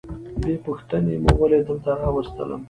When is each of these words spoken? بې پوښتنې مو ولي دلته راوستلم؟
بې 0.43 0.53
پوښتنې 0.65 1.15
مو 1.23 1.31
ولي 1.41 1.59
دلته 1.67 1.91
راوستلم؟ 2.01 2.59